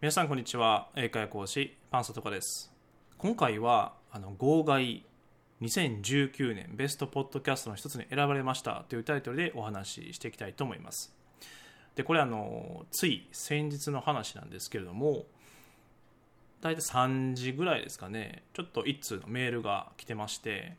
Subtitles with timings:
[0.00, 0.90] 皆さんこんにちは。
[0.94, 2.72] 英会話講師パンサトカです。
[3.18, 5.04] 今回はあの号外
[5.60, 8.84] 2019年ベストポッドキャストの一つに選ばれました。
[8.88, 11.12] というタイトルでお話ししていきたいと思います。
[11.96, 15.24] でこれあのつい先日の話なんですけれども
[16.60, 18.44] 大体3時ぐらいですかね。
[18.52, 20.76] ちょっと1通のメールが来てまして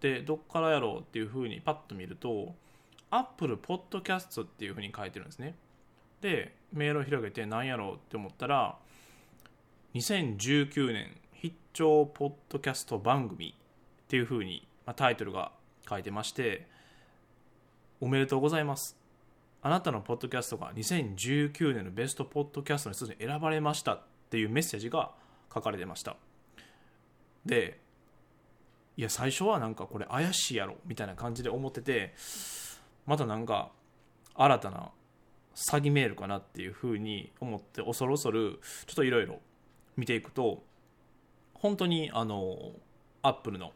[0.00, 2.54] でどっからやろうっていうふうにパッと見ると
[3.10, 5.54] Apple Podcast っていうふうに書いてるんですね。
[6.24, 8.78] でメールを広げて何やろうって思ったら
[9.94, 15.52] 2019年必聴ポッドキャスト番組っていうふうに、ま、タイトルが
[15.86, 16.66] 書いてまして
[18.00, 18.96] おめでとうございます。
[19.60, 25.10] あなたのポッドキャストが2019年のベストポッドキャストの一つに選ばれましたっていうメッセージが
[25.52, 26.16] 書かれてました。
[27.44, 27.78] で
[28.96, 32.14] いや最初はなんかこれ怪しいやろみたいな感じで思ってて
[33.04, 33.72] またなんか
[34.34, 34.90] 新たな
[35.54, 39.40] 詐欺メールかなっていうふうに思って恐る恐るちょっといろいろ
[39.96, 40.62] 見ていくと
[41.54, 42.72] 本当にあの
[43.22, 43.72] アップルの、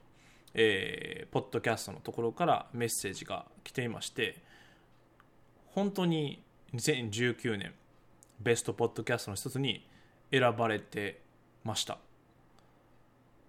[0.55, 4.37] えー、ポッドキャストのところからメッセージが来ていまして
[5.69, 6.43] 本当に
[6.75, 7.73] 2019年
[8.41, 9.87] ベストポッドキャストの一つに
[10.31, 11.21] 選ばれて
[11.65, 11.99] ました。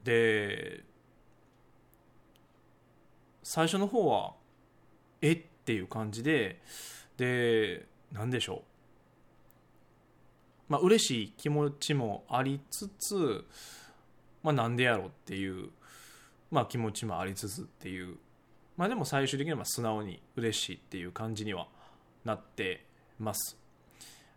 [0.03, 0.83] で
[3.43, 4.33] 最初の方は
[5.21, 5.33] え？
[5.33, 6.61] っていう感じで
[7.17, 8.63] で何でしょ
[10.69, 10.71] う。
[10.71, 13.45] まあ嬉しい気持ちもありつつ
[14.43, 15.69] まあなんでやろうっていう
[16.51, 18.17] まあ気持ちもありつつっていう。
[18.77, 21.67] まあでも最終的には素直に嬉しいっていう感じには
[22.23, 22.85] なって
[23.19, 23.57] ます。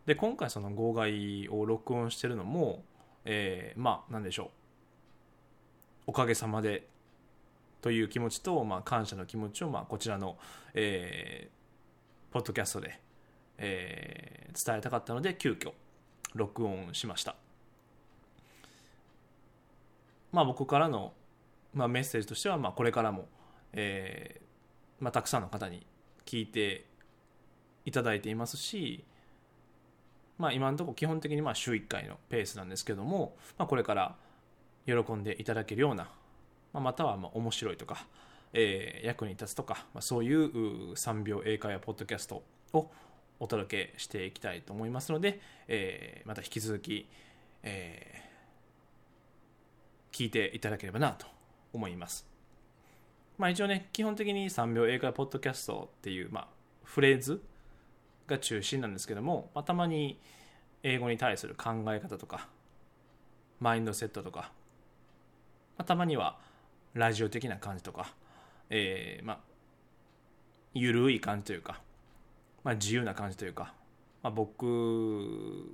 [0.04, 2.82] で今回その号外を録音してるのも、
[3.24, 4.50] えー、まあなんでしょう。
[6.08, 6.88] おかげさまで
[7.82, 10.38] という気持ちと、まあ、感謝の気持ちを、まあ、こちらの、
[10.72, 12.98] えー、ポッドキャストで
[13.58, 15.72] えー、伝えたかったので急遽
[16.34, 17.36] 録音しました。
[20.32, 21.12] まあ僕からの、
[21.74, 23.28] まあ、メッセージとしては、まあ、これからも、
[23.72, 25.86] えーまあ、たくさんの方に
[26.24, 26.86] 聞いて
[27.84, 29.04] いただいていますし、
[30.38, 34.16] まあ、今のところ基本的にまあ週1回のペースなんですけども、まあ、これから
[34.86, 36.08] 喜んでいただけるような、
[36.72, 38.06] まあ、またはまあ面白いとか、
[38.52, 42.90] えー、役に立つとか、まあ、そういう3秒英会話ポッドキャストを
[43.42, 47.08] お届けしていきたいと思いますので、えー、また引き続き、
[47.64, 51.26] えー、聞いていただければなと
[51.72, 52.24] 思います。
[53.38, 56.46] まあ一応ね、基本的に3秒英会話ポッドキャストっていう、まあ、
[56.84, 57.42] フレーズ
[58.28, 60.20] が中心なんですけども、まあ、たまに
[60.84, 62.46] 英語に対する考え方とか、
[63.58, 64.52] マインドセットとか、
[65.76, 66.38] まあ、たまには
[66.94, 68.14] ラジオ的な感じとか、
[68.70, 69.38] えー、まあ、
[70.74, 71.80] ゆるい感じというか、
[72.64, 73.74] まあ、自由な感じというか、
[74.22, 75.64] まあ、僕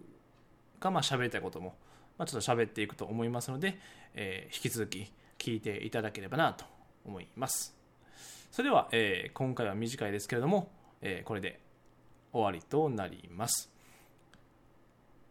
[0.81, 1.77] がまあ喋りたいことも、
[2.17, 3.79] まあ、ちょっと喋っていくと思いますので、
[4.15, 6.65] えー、引き続き聞いていただければなと
[7.05, 7.77] 思います。
[8.51, 10.71] それでは、えー、今回は短いですけれども、
[11.03, 11.61] えー、これで
[12.33, 13.71] 終わりとなります。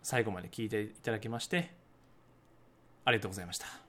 [0.04, 1.72] 最後まで聞いていただきまして、
[3.04, 3.87] ありがとうございました。